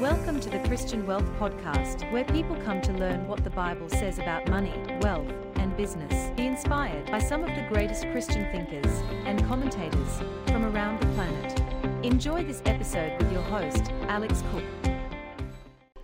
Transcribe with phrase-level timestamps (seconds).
[0.00, 4.18] Welcome to the Christian Wealth Podcast, where people come to learn what the Bible says
[4.18, 6.30] about money, wealth, and business.
[6.36, 8.92] Be inspired by some of the greatest Christian thinkers
[9.24, 11.62] and commentators from around the planet.
[12.04, 14.64] Enjoy this episode with your host, Alex Cook.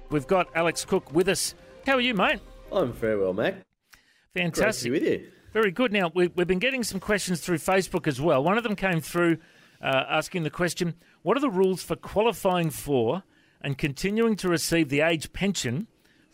[0.09, 1.54] We've got Alex Cook with us.
[1.84, 2.40] How are you, mate?
[2.72, 3.56] I'm very well, Mac.
[4.34, 4.90] Fantastic.
[4.90, 5.30] Great to be with you.
[5.52, 5.93] Very good.
[5.93, 8.43] Now, we, we've been getting some questions through Facebook as well.
[8.43, 9.36] One of them came through
[9.82, 13.22] uh, asking the question What are the rules for qualifying for
[13.62, 15.86] and continuing to receive the age pension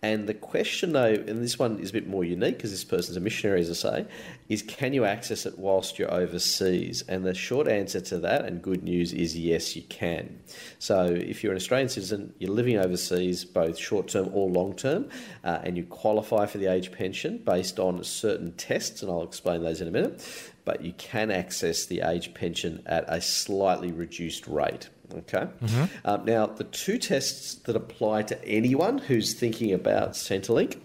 [0.00, 3.16] And the question, though, and this one is a bit more unique because this person's
[3.16, 4.06] a missionary, as I say,
[4.48, 7.02] is can you access it whilst you're overseas?
[7.08, 10.38] And the short answer to that, and good news, is yes, you can.
[10.78, 15.08] So if you're an Australian citizen, you're living overseas, both short term or long term,
[15.42, 19.64] uh, and you qualify for the age pension based on certain tests, and I'll explain
[19.64, 24.46] those in a minute, but you can access the age pension at a slightly reduced
[24.46, 24.90] rate.
[25.14, 25.46] Okay.
[25.62, 25.84] Mm-hmm.
[26.04, 30.78] Um, now, the two tests that apply to anyone who's thinking about Centrelink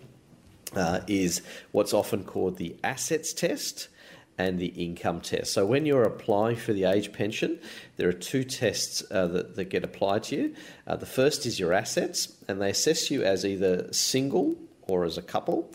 [0.75, 3.89] uh, is what's often called the assets test
[4.37, 5.53] and the income test.
[5.53, 7.59] So, when you're applying for the age pension,
[7.97, 10.55] there are two tests uh, that, that, get applied to you.
[10.87, 14.55] Uh, the first is your assets, and they assess you as either single
[14.87, 15.69] or as a couple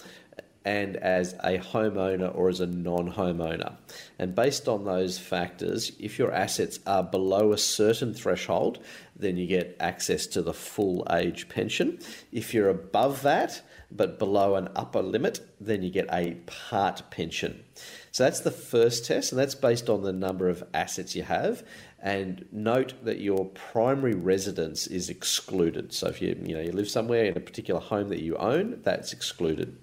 [0.68, 3.74] and as a homeowner or as a non homeowner.
[4.18, 8.78] And based on those factors, if your assets are below a certain threshold,
[9.16, 11.98] then you get access to the full age pension.
[12.32, 17.64] If you're above that, but below an upper limit, then you get a part pension.
[18.12, 21.62] So that's the first test, and that's based on the number of assets you have.
[21.98, 25.94] And note that your primary residence is excluded.
[25.94, 28.80] So if you you know you live somewhere in a particular home that you own,
[28.82, 29.74] that's excluded.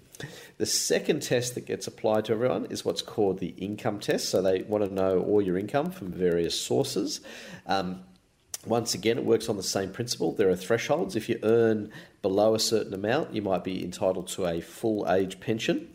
[0.58, 4.28] The second test that gets applied to everyone is what's called the income test.
[4.28, 7.20] So they want to know all your income from various sources.
[7.66, 8.00] Um,
[8.66, 10.32] once again, it works on the same principle.
[10.32, 11.14] There are thresholds.
[11.14, 15.38] If you earn below a certain amount, you might be entitled to a full age
[15.38, 15.88] pension.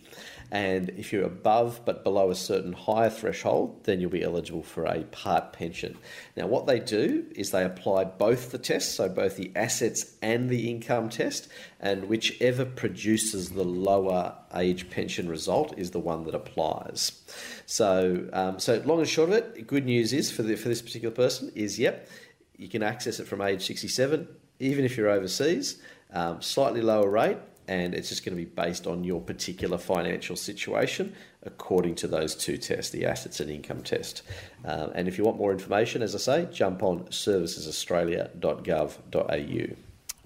[0.51, 4.83] And if you're above but below a certain higher threshold, then you'll be eligible for
[4.85, 5.97] a part pension.
[6.35, 10.49] Now, what they do is they apply both the tests, so both the assets and
[10.49, 11.47] the income test,
[11.79, 17.21] and whichever produces the lower age pension result is the one that applies.
[17.65, 20.81] So, um, so long and short of it, good news is for the, for this
[20.81, 22.09] particular person is yep,
[22.57, 24.27] you can access it from age 67,
[24.59, 25.81] even if you're overseas,
[26.13, 27.37] um, slightly lower rate,
[27.71, 32.35] and it's just going to be based on your particular financial situation according to those
[32.35, 34.23] two tests, the assets and income test.
[34.65, 39.75] Uh, and if you want more information, as I say, jump on servicesaustralia.gov.au.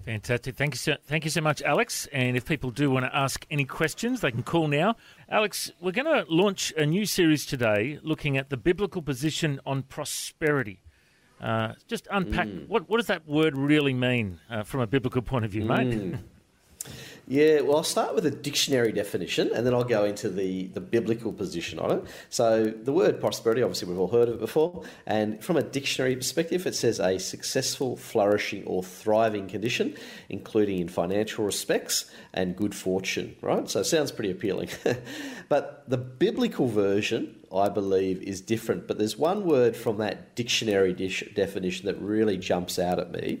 [0.04, 0.56] Fantastic.
[0.56, 2.08] Thank you, so, thank you so much, Alex.
[2.12, 4.96] And if people do want to ask any questions, they can call now.
[5.28, 9.84] Alex, we're going to launch a new series today looking at the biblical position on
[9.84, 10.80] prosperity.
[11.40, 12.66] Uh, just unpack mm.
[12.66, 15.86] what, what does that word really mean uh, from a biblical point of view, mate?
[15.88, 16.18] Mm.
[17.28, 20.80] Yeah, well, I'll start with a dictionary definition and then I'll go into the, the
[20.80, 22.04] biblical position on it.
[22.30, 24.84] So, the word prosperity, obviously, we've all heard of it before.
[25.08, 29.96] And from a dictionary perspective, it says a successful, flourishing, or thriving condition,
[30.28, 33.68] including in financial respects and good fortune, right?
[33.68, 34.68] So, it sounds pretty appealing.
[35.48, 38.86] but the biblical version, I believe, is different.
[38.86, 43.40] But there's one word from that dictionary definition that really jumps out at me,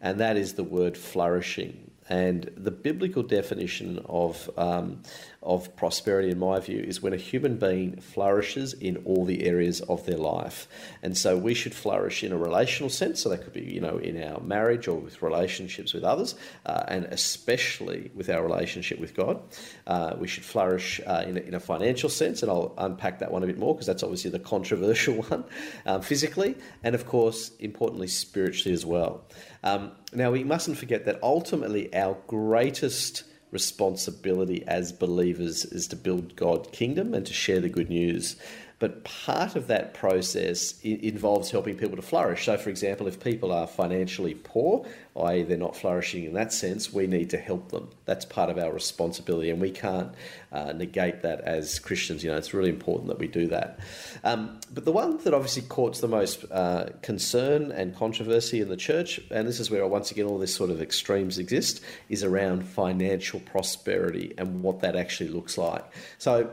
[0.00, 1.87] and that is the word flourishing.
[2.08, 5.02] And the biblical definition of, um,
[5.42, 9.80] of prosperity, in my view, is when a human being flourishes in all the areas
[9.82, 10.68] of their life.
[11.02, 13.20] And so we should flourish in a relational sense.
[13.20, 16.34] So that could be, you know, in our marriage or with relationships with others,
[16.64, 19.42] uh, and especially with our relationship with God.
[19.86, 23.30] Uh, we should flourish uh, in, a, in, a, financial sense, and I'll unpack that
[23.30, 25.44] one a bit more because that's obviously the controversial one,
[25.84, 29.24] um, physically, and of course, importantly, spiritually as well.
[29.62, 36.36] Um, now, we mustn't forget that ultimately our greatest responsibility as believers is to build
[36.36, 38.36] God's kingdom and to share the good news.
[38.78, 42.44] But part of that process involves helping people to flourish.
[42.44, 44.86] So, for example, if people are financially poor,
[45.16, 47.88] i.e., they're not flourishing in that sense, we need to help them.
[48.04, 50.12] That's part of our responsibility, and we can't
[50.52, 52.22] uh, negate that as Christians.
[52.22, 53.80] You know, it's really important that we do that.
[54.22, 58.76] Um, but the one that obviously courts the most uh, concern and controversy in the
[58.76, 62.62] church, and this is where once again all this sort of extremes exist, is around
[62.62, 65.84] financial prosperity and what that actually looks like.
[66.18, 66.48] So,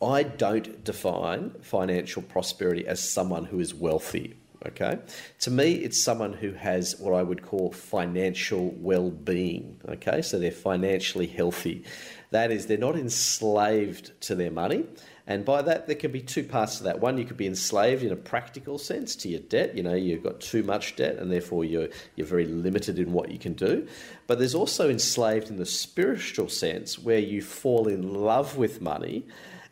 [0.00, 4.36] I don't define financial prosperity as someone who is wealthy
[4.66, 4.98] Okay.
[5.40, 9.80] To me, it's someone who has what I would call financial well being.
[9.88, 10.22] Okay.
[10.22, 11.84] So they're financially healthy.
[12.30, 14.84] That is, they're not enslaved to their money.
[15.26, 17.00] And by that, there can be two parts to that.
[17.00, 19.76] One, you could be enslaved in a practical sense to your debt.
[19.76, 23.30] You know, you've got too much debt, and therefore you're, you're very limited in what
[23.30, 23.86] you can do.
[24.26, 29.26] But there's also enslaved in the spiritual sense, where you fall in love with money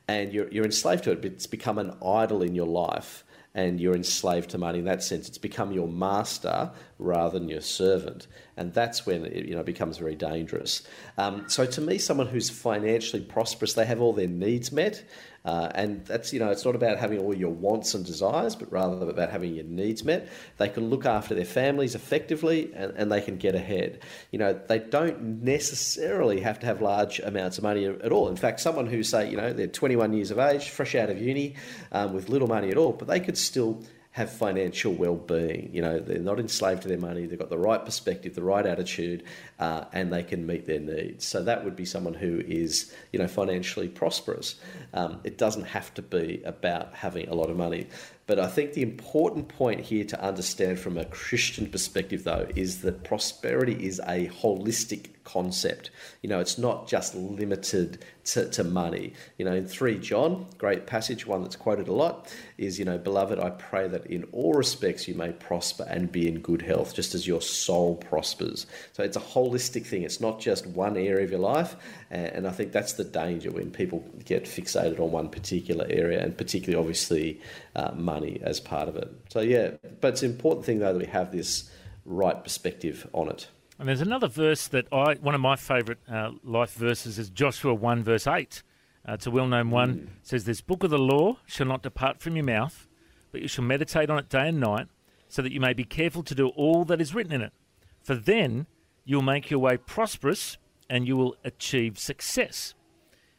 [0.08, 1.24] and you're, you're enslaved to it.
[1.24, 3.24] It's become an idol in your life
[3.56, 5.28] and you're enslaved to money in that sense.
[5.28, 8.26] It's become your master rather than your servant,
[8.58, 10.82] and that's when it you know becomes very dangerous.
[11.16, 15.02] Um, so to me, someone who's financially prosperous, they have all their needs met,
[15.46, 18.70] uh, and that's, you know, it's not about having all your wants and desires, but
[18.72, 20.28] rather about having your needs met.
[20.56, 24.00] They can look after their families effectively and, and they can get ahead.
[24.32, 28.28] You know, they don't necessarily have to have large amounts of money at all.
[28.28, 31.22] In fact, someone who, say, you know, they're 21 years of age, fresh out of
[31.22, 31.54] uni,
[31.92, 33.84] um, with little money at all, but they could still
[34.16, 35.68] have financial well-being.
[35.74, 37.26] You know, they're not enslaved to their money.
[37.26, 39.24] They've got the right perspective, the right attitude,
[39.58, 41.26] uh, and they can meet their needs.
[41.26, 44.54] So that would be someone who is, you know, financially prosperous.
[44.94, 47.88] Um, it doesn't have to be about having a lot of money.
[48.26, 52.82] But I think the important point here to understand from a Christian perspective, though, is
[52.82, 55.90] that prosperity is a holistic concept.
[56.22, 59.12] You know, it's not just limited to, to money.
[59.38, 62.96] You know, in 3 John, great passage, one that's quoted a lot, is, you know,
[62.96, 66.94] Beloved, I pray that in all respects you may prosper and be in good health,
[66.94, 68.66] just as your soul prospers.
[68.92, 70.02] So it's a holistic thing.
[70.02, 71.76] It's not just one area of your life.
[72.10, 76.36] And I think that's the danger when people get fixated on one particular area, and
[76.36, 77.40] particularly, obviously,
[77.74, 79.08] uh, money as part of it.
[79.28, 81.70] So, yeah, but it's an important thing, though, that we have this
[82.04, 83.48] right perspective on it.
[83.78, 87.74] And there's another verse that I, one of my favourite uh, life verses is Joshua
[87.74, 88.62] 1, verse 8.
[89.08, 89.94] Uh, it's a well known one.
[89.94, 90.02] Mm.
[90.04, 92.88] It says, This book of the law shall not depart from your mouth,
[93.32, 94.88] but you shall meditate on it day and night,
[95.28, 97.52] so that you may be careful to do all that is written in it.
[98.02, 98.66] For then
[99.04, 100.58] you'll make your way prosperous
[100.88, 102.74] and you will achieve success.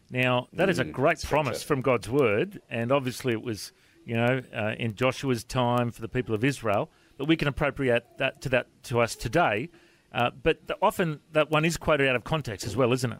[0.09, 3.71] Now, that mm, is a mm, great promise from God's word, and obviously it was,
[4.07, 8.05] you know, uh, in Joshua's time for the people of Israel, but we can appropriate
[8.17, 9.69] that to that to us today.
[10.13, 13.19] Uh, but the, often that one is quoted out of context as well, isn't it?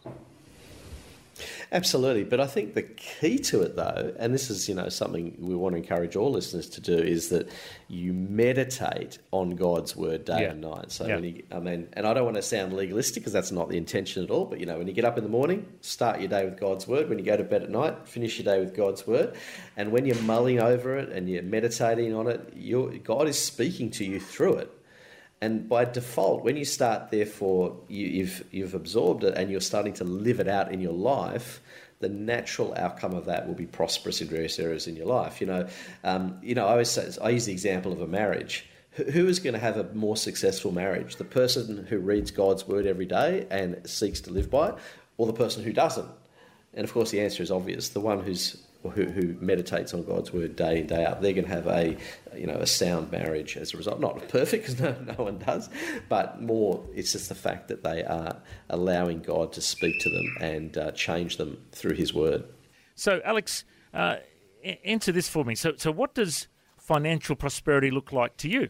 [1.71, 5.35] Absolutely, but I think the key to it, though, and this is you know something
[5.39, 7.49] we want to encourage all listeners to do, is that
[7.87, 10.51] you meditate on God's word day yeah.
[10.51, 10.91] and night.
[10.91, 11.17] So, yeah.
[11.17, 14.23] you, I mean, and I don't want to sound legalistic because that's not the intention
[14.23, 14.45] at all.
[14.45, 16.87] But you know, when you get up in the morning, start your day with God's
[16.87, 17.09] word.
[17.09, 19.35] When you go to bed at night, finish your day with God's word.
[19.75, 24.05] And when you're mulling over it and you're meditating on it, God is speaking to
[24.05, 24.76] you through it.
[25.41, 29.93] And by default, when you start, therefore, you, have you've absorbed it and you're starting
[29.93, 31.61] to live it out in your life.
[31.99, 35.39] The natural outcome of that will be prosperous in various areas in your life.
[35.39, 35.67] You know,
[36.03, 36.65] um, you know.
[36.65, 38.67] I always say, I use the example of a marriage.
[38.93, 41.17] Who is going to have a more successful marriage?
[41.17, 44.75] The person who reads God's word every day and seeks to live by it,
[45.17, 46.09] or the person who doesn't?
[46.73, 47.89] And of course, the answer is obvious.
[47.89, 51.45] The one who's who, who meditates on God's word day in day out, they're going
[51.45, 51.97] to have a
[52.35, 53.99] you know a sound marriage as a result.
[53.99, 55.69] Not perfect because no, no one does,
[56.09, 58.37] but more it's just the fact that they are
[58.69, 62.45] allowing God to speak to them and uh, change them through His word.
[62.95, 64.17] So, Alex, uh,
[64.83, 65.55] answer this for me.
[65.55, 68.69] So, so what does financial prosperity look like to you?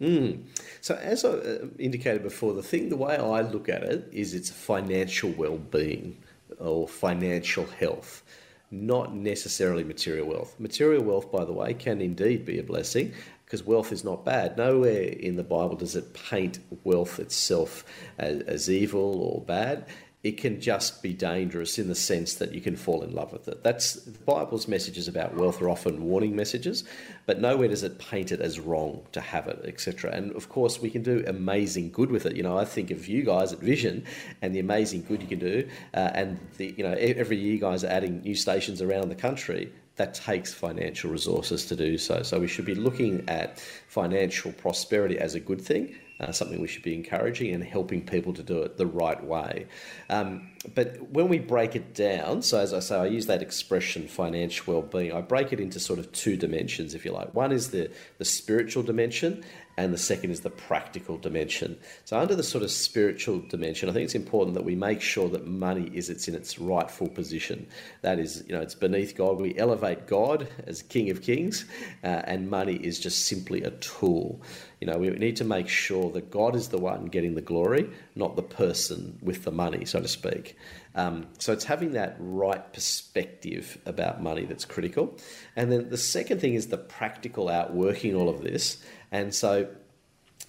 [0.00, 0.44] Mm.
[0.80, 4.34] So, as I uh, indicated before, the thing, the way I look at it is
[4.34, 6.18] it's financial well-being
[6.58, 8.22] or financial health
[8.70, 10.58] not necessarily material wealth.
[10.58, 13.12] Material wealth, by the way, can indeed be a blessing
[13.44, 14.58] because wealth is not bad.
[14.58, 17.84] Nowhere in the Bible does it paint wealth itself
[18.18, 19.86] as, as evil or bad
[20.24, 23.46] it can just be dangerous in the sense that you can fall in love with
[23.46, 23.62] it.
[23.62, 26.82] That's the Bible's messages about wealth are often warning messages,
[27.26, 30.10] but nowhere does it paint it as wrong to have it, etc.
[30.10, 32.34] And of course, we can do amazing good with it.
[32.34, 34.04] You know, I think of you guys at Vision
[34.42, 37.60] and the amazing good you can do, uh, and the you know every year you
[37.60, 39.72] guys are adding new stations around the country.
[39.96, 42.22] That takes financial resources to do so.
[42.22, 43.58] So we should be looking at
[43.88, 48.32] financial prosperity as a good thing uh, something we should be encouraging and helping people
[48.34, 49.66] to do it the right way.
[50.10, 54.08] Um, but when we break it down, so as I say, I use that expression
[54.08, 55.12] financial well-being.
[55.12, 57.34] I break it into sort of two dimensions, if you like.
[57.34, 59.44] One is the the spiritual dimension,
[59.76, 61.78] and the second is the practical dimension.
[62.04, 65.28] So, under the sort of spiritual dimension, I think it's important that we make sure
[65.28, 67.64] that money is it's in its rightful position.
[68.02, 69.38] That is, you know, it's beneath God.
[69.38, 71.64] We elevate God as King of Kings,
[72.02, 74.42] uh, and money is just simply a tool.
[74.80, 77.90] You know, we need to make sure that God is the one getting the glory,
[78.14, 80.56] not the person with the money, so to speak.
[80.94, 85.16] Um, so it's having that right perspective about money that's critical.
[85.56, 88.82] And then the second thing is the practical outworking all of this.
[89.10, 89.68] And so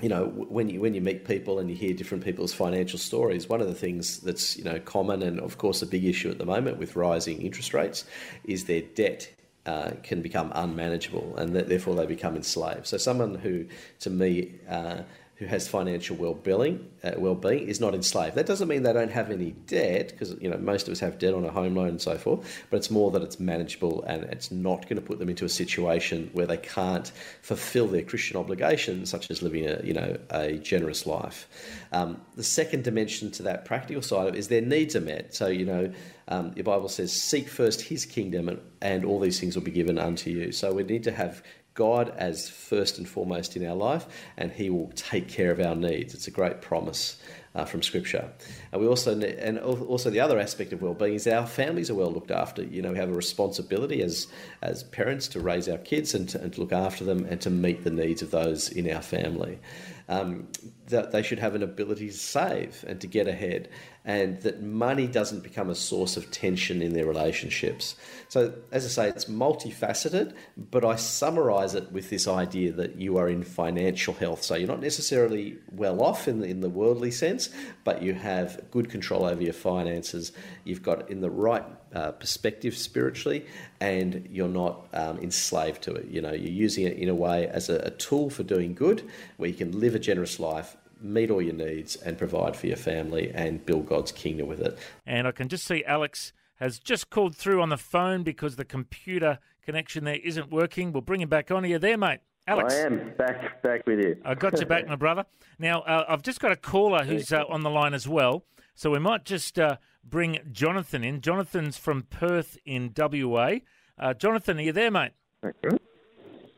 [0.01, 3.49] you know when you when you meet people and you hear different people's financial stories
[3.49, 6.37] one of the things that's you know common and of course a big issue at
[6.37, 8.05] the moment with rising interest rates
[8.45, 9.29] is their debt
[9.69, 12.87] uh, can become unmanageable and therefore they become enslaved.
[12.87, 13.65] So someone who,
[13.99, 15.03] to me, uh,
[15.39, 18.35] who has financial well-being, uh, well-being is not enslaved.
[18.35, 21.17] That doesn't mean they don't have any debt, because you know most of us have
[21.17, 22.61] debt on a home loan and so forth.
[22.69, 25.49] But it's more that it's manageable and it's not going to put them into a
[25.49, 27.09] situation where they can't
[27.41, 31.47] fulfil their Christian obligations, such as living a you know a generous life.
[31.93, 35.33] Um, the second dimension to that practical side of it is their needs are met.
[35.33, 35.93] So you know
[36.27, 39.71] um, the Bible says, "Seek first His kingdom, and, and all these things will be
[39.71, 41.41] given unto you." So we need to have
[41.79, 44.05] God as first and foremost in our life,
[44.35, 46.13] and He will take care of our needs.
[46.13, 47.17] It's a great promise
[47.55, 48.31] uh, from Scripture.
[48.71, 52.11] And we also and also the other aspect of well-being is our families are well
[52.11, 52.63] looked after.
[52.63, 54.27] You know, we have a responsibility as
[54.61, 57.49] as parents to raise our kids and to, and to look after them and to
[57.49, 59.59] meet the needs of those in our family.
[60.07, 60.47] Um,
[60.87, 63.69] that they should have an ability to save and to get ahead
[64.09, 67.95] and that money doesn't become a source of tension in their relationships.
[68.27, 73.17] So, as I say, it's multifaceted, but I summarize it with this idea that you
[73.17, 74.41] are in financial health.
[74.41, 77.38] So, you're not necessarily well off in the, in the worldly sense,
[77.83, 80.33] but you have good control over your finances.
[80.65, 83.45] You've got in the right uh, perspective spiritually,
[83.79, 86.07] and you're not um, enslaved to it.
[86.09, 89.09] You know, you're using it in a way as a, a tool for doing good,
[89.37, 92.75] where you can live a generous life meet all your needs and provide for your
[92.75, 94.77] family and build God's kingdom with it.
[95.05, 98.65] And I can just see Alex has just called through on the phone because the
[98.65, 100.91] computer connection there isn't working.
[100.91, 101.65] We'll bring him back on.
[101.65, 102.19] Are there, mate?
[102.49, 102.73] Alex.
[102.73, 104.17] I am back back with you.
[104.25, 105.23] I got you back, my brother.
[105.59, 108.43] Now, uh, I've just got a caller who's uh, on the line as well.
[108.73, 111.21] So we might just uh, bring Jonathan in.
[111.21, 113.57] Jonathan's from Perth in WA.
[113.99, 115.11] Uh, Jonathan, are you there, mate?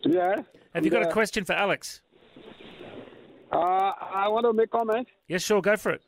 [0.04, 0.36] Yeah.
[0.74, 2.02] Have you got a question for Alex?
[3.52, 5.10] Uh, I want to make comment.
[5.28, 5.62] Yes, sure.
[5.62, 6.02] Go for it.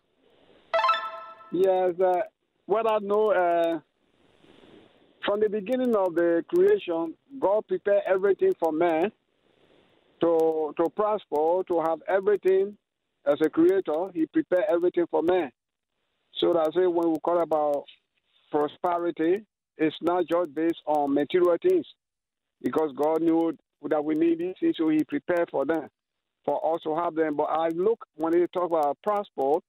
[1.51, 1.99] Yes.
[1.99, 2.21] Uh,
[2.67, 3.79] what I know uh,
[5.25, 9.11] from the beginning of the creation, God prepared everything for man
[10.23, 12.77] to to prosper, to have everything
[13.27, 14.07] as a creator.
[14.13, 15.51] He prepared everything for man.
[16.39, 16.91] So that's it.
[16.91, 17.85] When we call about
[18.51, 19.43] prosperity,
[19.77, 21.85] it's not just based on material things,
[22.61, 23.53] because God knew
[23.89, 25.89] that we need these things, so He prepared for them
[26.45, 27.35] for us to have them.
[27.37, 29.63] But I look when they talk about passport,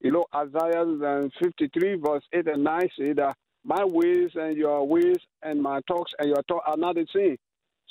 [0.00, 5.16] you know, Isaiah 53 verse 8 and 9 say that my ways and your ways
[5.42, 7.36] and my talks and your talk are not the same.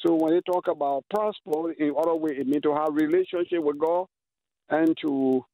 [0.06, 3.80] So when they talk about passport, in other way, it means to have relationship with
[3.80, 4.08] God
[4.70, 5.46] and to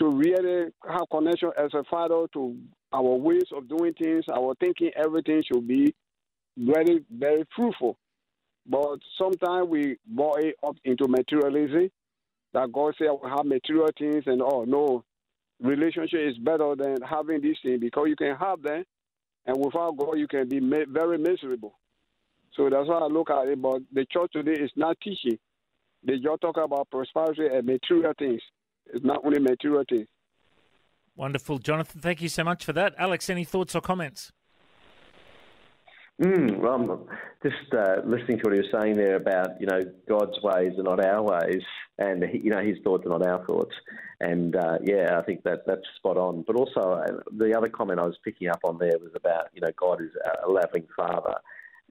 [0.00, 2.56] to really have connection as a father to
[2.92, 5.94] our ways of doing things, our thinking, everything should be
[6.56, 7.96] very, very fruitful.
[8.66, 11.90] But sometimes we bought it up into materialism
[12.54, 15.04] that God said I will have material things and oh no,
[15.60, 18.84] relationship is better than having these things because you can have them,
[19.46, 20.58] and without God you can be
[20.88, 21.74] very miserable.
[22.56, 23.60] So that's how I look at it.
[23.60, 25.38] But the church today is not teaching.
[26.06, 28.42] They just talk about prosperity and material things.
[28.92, 30.06] It's not only material things.
[31.16, 32.00] Wonderful, Jonathan.
[32.00, 32.94] Thank you so much for that.
[32.98, 34.32] Alex, any thoughts or comments?
[36.22, 37.08] Mm, well, I'm
[37.42, 40.84] just uh, listening to what he was saying there about you know God's ways are
[40.84, 41.62] not our ways,
[41.98, 43.74] and you know His thoughts are not our thoughts,
[44.20, 46.44] and uh, yeah, I think that that's spot on.
[46.46, 49.60] But also uh, the other comment I was picking up on there was about you
[49.60, 50.10] know God is
[50.44, 51.34] a loving Father,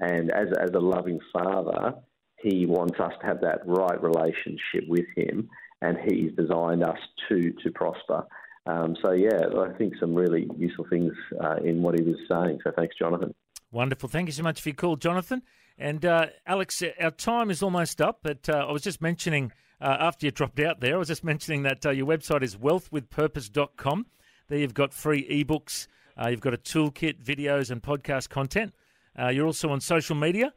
[0.04, 1.94] and as as a loving Father,
[2.42, 5.50] He wants us to have that right relationship with Him,
[5.82, 8.26] and He's designed us to to prosper.
[8.66, 12.60] Um, so yeah, I think some really useful things uh, in what he was saying.
[12.64, 13.34] So thanks, Jonathan.
[13.72, 14.08] Wonderful.
[14.08, 15.42] Thank you so much for your call, Jonathan.
[15.78, 19.98] And uh, Alex, our time is almost up, but uh, I was just mentioning uh,
[20.00, 24.06] after you dropped out there, I was just mentioning that uh, your website is wealthwithpurpose.com.
[24.48, 25.88] There you've got free ebooks,
[26.22, 28.74] uh, you've got a toolkit, videos, and podcast content.
[29.20, 30.54] Uh, you're also on social media.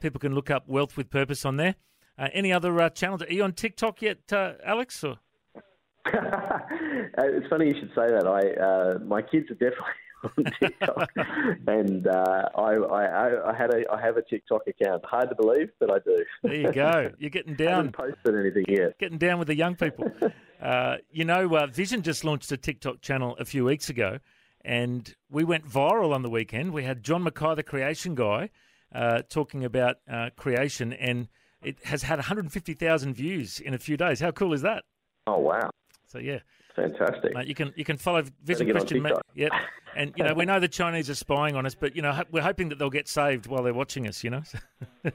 [0.00, 1.74] people can look up Wealth with Purpose on there.
[2.18, 3.22] any other channels?
[3.22, 5.02] Are you on TikTok yet, Alex?
[5.04, 5.18] Or?
[6.06, 8.26] it's funny you should say that.
[8.26, 11.10] I my kids are definitely on TikTok,
[11.68, 15.04] and uh, I, I, I had a I have a TikTok account.
[15.04, 16.24] Hard to believe, but I do.
[16.42, 17.10] There you go.
[17.18, 18.98] You're getting I down, haven't posted anything yet.
[18.98, 20.10] getting down with the young people.
[20.60, 24.18] Uh, you know, uh, Vision just launched a TikTok channel a few weeks ago,
[24.64, 26.72] and we went viral on the weekend.
[26.72, 28.50] We had John Mackay, the creation guy,
[28.94, 31.28] uh, talking about uh, creation, and
[31.62, 34.20] it has had 150,000 views in a few days.
[34.20, 34.84] How cool is that?
[35.26, 35.70] Oh wow,
[36.12, 36.40] So yeah,
[36.76, 37.32] fantastic!
[37.32, 38.84] mate, you can you can follow on Christian.
[38.84, 39.24] TikTok.
[39.34, 39.52] Yep,
[39.96, 42.24] and you know we know the Chinese are spying on us, but you know ho-
[42.30, 44.22] we're hoping that they'll get saved while they're watching us.
[44.22, 44.42] You know.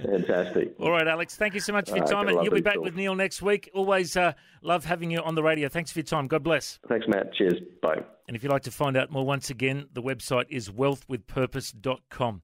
[0.00, 0.76] fantastic.
[0.78, 1.34] All right, Alex.
[1.34, 2.84] Thank you so much for your time, and you'll be back talk.
[2.84, 3.68] with Neil next week.
[3.74, 5.68] Always uh, love having you on the radio.
[5.68, 6.28] Thanks for your time.
[6.28, 6.78] God bless.
[6.88, 7.34] Thanks, Matt.
[7.34, 7.54] Cheers.
[7.82, 8.04] Bye.
[8.28, 12.42] And if you'd like to find out more, once again, the website is wealthwithpurpose.com.